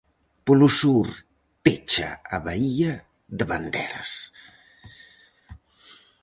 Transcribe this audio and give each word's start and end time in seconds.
Polo 0.45 0.69
sur 0.79 1.07
pecha 1.63 2.09
a 2.35 2.37
baía 2.47 2.93
de 3.37 3.43
Banderas. 3.51 4.11